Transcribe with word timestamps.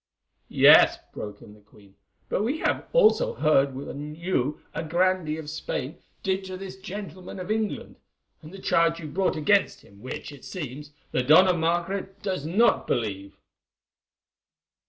"Yes," 0.49 0.97
broke 1.13 1.43
in 1.43 1.53
the 1.53 1.59
queen, 1.59 1.95
"but 2.27 2.41
we 2.43 2.57
have 2.61 2.87
also 2.91 3.35
heard 3.35 3.75
what 3.75 3.95
you, 3.95 4.59
a 4.73 4.81
grandee 4.83 5.37
of 5.37 5.47
Spain, 5.47 5.99
did 6.23 6.43
to 6.45 6.57
this 6.57 6.75
gentleman 6.75 7.37
of 7.39 7.51
England, 7.51 7.97
and 8.41 8.51
the 8.51 8.57
charge 8.57 8.99
you 8.99 9.05
brought 9.05 9.35
against 9.35 9.81
him, 9.81 10.01
which, 10.01 10.31
it 10.31 10.43
seems, 10.43 10.91
the 11.11 11.21
Dona 11.21 11.53
Margaret 11.53 12.19
does 12.23 12.47
not 12.47 12.87
believe." 12.87 13.37